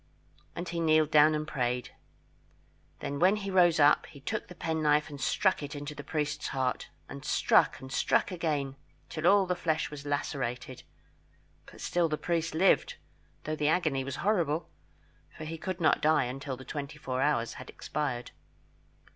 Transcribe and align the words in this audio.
And 0.55 0.67
he 0.67 0.79
kneeled 0.79 1.11
down 1.11 1.35
and 1.35 1.47
prayed. 1.47 1.93
Then 3.01 3.19
when 3.19 3.35
he 3.35 3.51
rose 3.51 3.79
up 3.79 4.07
he 4.07 4.19
took 4.19 4.47
the 4.47 4.55
penknife 4.55 5.11
and 5.11 5.21
struck 5.21 5.61
it 5.61 5.75
into 5.75 5.93
the 5.93 6.03
priest's 6.03 6.47
heart, 6.47 6.89
and 7.07 7.23
struck 7.23 7.79
and 7.79 7.91
struck 7.93 8.31
again 8.31 8.77
till 9.09 9.27
all 9.27 9.45
the 9.45 9.53
flesh 9.55 9.91
was 9.91 10.03
lacerated; 10.03 10.81
but 11.67 11.81
still 11.81 12.09
the 12.09 12.17
priest 12.17 12.55
lived, 12.55 12.95
though 13.43 13.55
the 13.55 13.67
agony 13.69 14.03
was 14.03 14.15
horrible, 14.25 14.71
for 15.37 15.43
he 15.45 15.59
could 15.59 15.79
not 15.79 16.01
die 16.01 16.23
until 16.25 16.57
the 16.57 16.65
twenty 16.65 16.97
four 16.97 17.21
hours 17.21 17.53
had 17.61 17.69
expired. 17.69 18.31